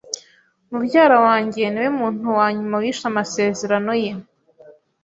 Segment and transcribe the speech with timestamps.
[0.69, 4.11] Mubyara wanjye niwe muntu wa nyuma wishe amasezerano ye.